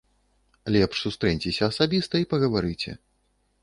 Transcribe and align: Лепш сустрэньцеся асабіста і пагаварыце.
Лепш 0.75 1.03
сустрэньцеся 1.05 1.63
асабіста 1.71 2.15
і 2.25 2.29
пагаварыце. 2.35 2.91